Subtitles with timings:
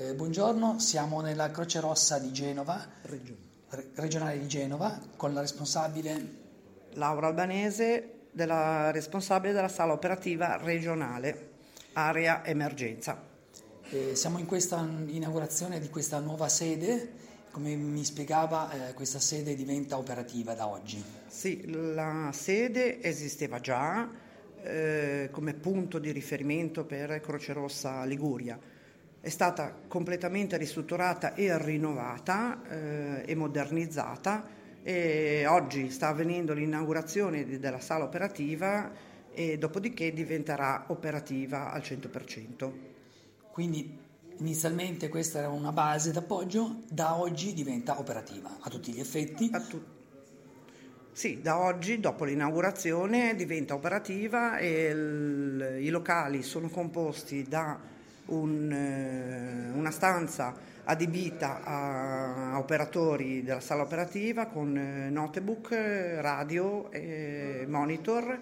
[0.00, 6.36] Eh, buongiorno, siamo nella Croce Rossa di Genova, re- regionale di Genova, con la responsabile
[6.92, 11.50] Laura Albanese, della responsabile della sala operativa regionale,
[11.92, 13.22] area emergenza.
[13.90, 17.12] Eh, siamo in questa inaugurazione di questa nuova sede,
[17.50, 21.04] come mi spiegava eh, questa sede diventa operativa da oggi.
[21.26, 24.08] Sì, la sede esisteva già
[24.62, 28.78] eh, come punto di riferimento per Croce Rossa Liguria
[29.20, 37.80] è stata completamente ristrutturata e rinnovata eh, e modernizzata e oggi sta avvenendo l'inaugurazione della
[37.80, 38.90] sala operativa
[39.32, 42.72] e dopodiché diventerà operativa al 100%.
[43.52, 43.98] Quindi
[44.38, 49.50] inizialmente questa era una base d'appoggio, da oggi diventa operativa a tutti gli effetti.
[49.68, 49.98] Tu-
[51.12, 57.78] sì, da oggi, dopo l'inaugurazione, diventa operativa e l- i locali sono composti da
[58.30, 67.64] un, eh, una stanza adibita a, operatori della sala operativa con eh, notebook, radio e
[67.68, 68.38] monitor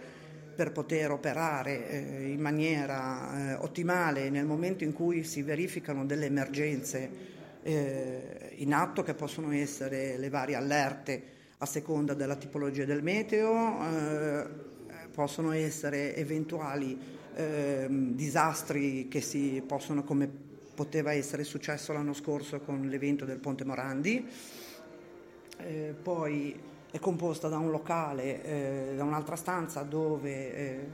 [0.55, 6.27] per poter operare eh, in maniera eh, ottimale nel momento in cui si verificano delle
[6.27, 11.23] emergenze eh, in atto che possono essere le varie allerte
[11.59, 14.47] a seconda della tipologia del meteo, eh,
[15.13, 20.29] possono essere eventuali eh, disastri che si possono, come
[20.75, 24.29] poteva essere successo l'anno scorso con l'evento del Ponte Morandi.
[25.59, 30.87] Eh, poi è composta da un locale, eh, da un'altra stanza dove eh,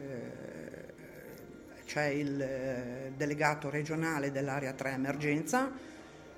[1.87, 5.71] c'è il eh, delegato regionale dell'area 3 emergenza,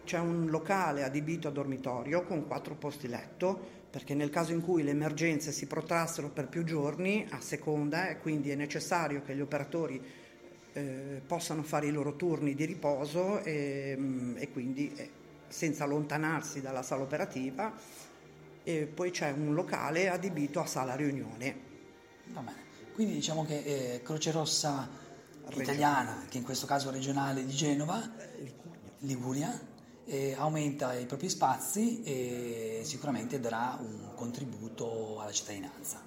[0.04, 4.82] c'è un locale adibito a dormitorio con quattro posti letto perché nel caso in cui
[4.82, 9.40] le emergenze si protrassero per più giorni a seconda e quindi è necessario che gli
[9.40, 9.98] operatori
[10.74, 15.10] eh, possano fare i loro turni di riposo e, mm, e quindi eh,
[15.48, 17.72] senza allontanarsi dalla sala operativa
[18.64, 21.56] e poi c'è un locale adibito a sala riunione.
[22.34, 22.58] Va bene,
[22.92, 24.90] quindi diciamo che eh, Croce Rossa
[25.54, 28.12] italiana, che in questo caso regionale di Genova,
[28.98, 29.58] Liguria
[30.06, 36.02] eh, aumenta i propri spazi e sicuramente darà un contributo alla cittadinanza.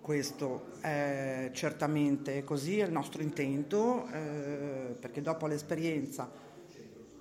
[0.00, 6.30] Questo è certamente così, è il nostro intento, eh, perché dopo l'esperienza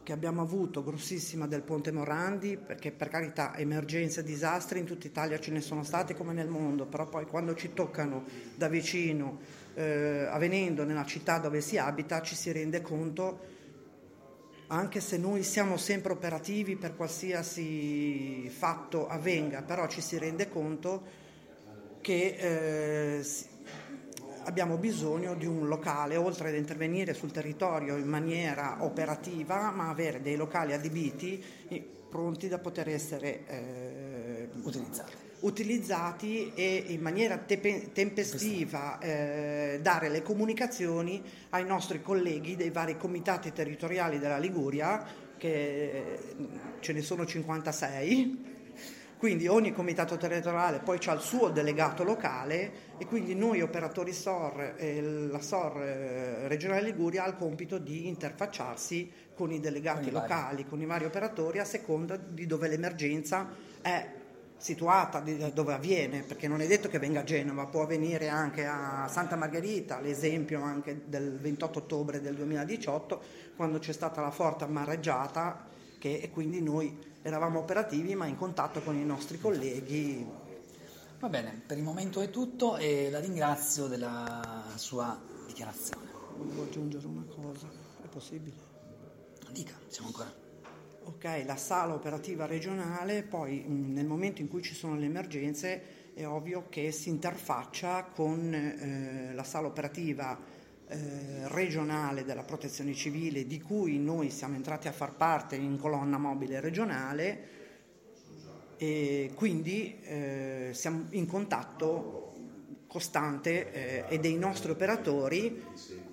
[0.03, 5.07] che abbiamo avuto grossissima del Ponte Morandi, perché per carità emergenze e disastri in tutta
[5.07, 8.23] Italia ce ne sono stati come nel mondo, però poi quando ci toccano
[8.55, 9.39] da vicino,
[9.73, 13.54] eh, avvenendo nella città dove si abita, ci si rende conto
[14.67, 21.23] anche se noi siamo sempre operativi per qualsiasi fatto avvenga, però ci si rende conto
[22.01, 23.25] che eh,
[24.45, 30.21] abbiamo bisogno di un locale, oltre ad intervenire sul territorio in maniera operativa, ma avere
[30.21, 31.43] dei locali adibiti
[32.09, 35.13] pronti da poter essere eh, utilizzati
[35.45, 42.97] utilizzati e in maniera tepe- tempestiva eh, dare le comunicazioni ai nostri colleghi dei vari
[42.97, 45.05] comitati territoriali della Liguria,
[45.37, 46.17] che
[46.79, 48.53] ce ne sono 56,
[49.17, 54.73] quindi ogni comitato territoriale poi ha il suo delegato locale e quindi noi operatori SOR
[54.77, 60.21] e la SOR eh, regionale Liguria ha il compito di interfacciarsi con i delegati con
[60.21, 60.65] locali, vari.
[60.65, 63.47] con i vari operatori a seconda di dove l'emergenza
[63.81, 64.23] è
[64.57, 69.07] situata dove avviene, perché non è detto che venga a Genova, può avvenire anche a
[69.09, 73.21] Santa Margherita, l'esempio anche del 28 ottobre del 2018,
[73.55, 75.65] quando c'è stata la forte mareggiata
[75.99, 80.43] che, e quindi noi eravamo operativi ma in contatto con i nostri colleghi.
[81.19, 86.05] Va bene, per il momento è tutto e la ringrazio della sua dichiarazione.
[86.37, 87.67] Volevo aggiungere una cosa,
[88.03, 88.55] è possibile?
[89.51, 90.44] Dica, siamo ancora.
[91.07, 96.25] Ok, la sala operativa regionale, poi nel momento in cui ci sono le emergenze è
[96.25, 100.35] ovvio che si interfaccia con eh, la sala operativa
[100.87, 106.17] eh, regionale della protezione civile di cui noi siamo entrati a far parte in colonna
[106.17, 107.39] mobile regionale
[108.77, 112.33] e quindi eh, siamo in contatto
[112.87, 115.61] costante eh, e dei nostri operatori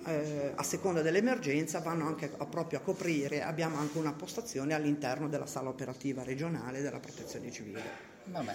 [0.05, 5.29] eh, a seconda dell'emergenza vanno anche a, proprio a coprire, abbiamo anche una postazione all'interno
[5.29, 7.83] della sala operativa regionale della protezione civile.
[8.25, 8.55] Vabbè.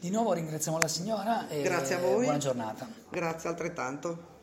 [0.00, 2.22] Di nuovo ringraziamo la signora e Grazie a voi.
[2.24, 2.88] buona giornata.
[3.10, 4.36] Grazie altrettanto.